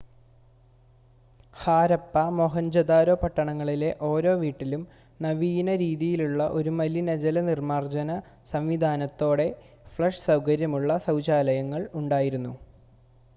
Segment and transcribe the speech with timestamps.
[1.53, 4.81] ഹാരപ്പ മോഹൻജോദാരോ പട്ടണങ്ങളിലെ ഓരോ വീട്ടിലും
[5.19, 8.15] നവീന രീതിയിലുള്ള ഒരു മലിനജല നിർമ്മാർജ്ജന
[8.51, 9.47] സംവിധാനത്തോടെ
[9.93, 12.55] ഫ്ലഷ് സൗകര്യമുള്ള ശൗചാലയങ്ങൾ ഉണ്ടായിരുന്നു